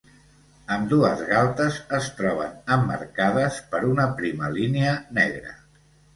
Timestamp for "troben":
2.21-2.57